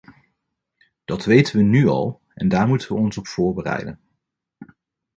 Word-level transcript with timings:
Dat 1.05 1.25
weten 1.25 1.57
we 1.57 1.63
nu 1.63 1.87
al 1.87 2.21
en 2.33 2.47
daar 2.49 2.67
moeten 2.67 2.87
we 2.87 3.01
ons 3.01 3.17
op 3.17 3.27
voorbereiden. 3.27 3.99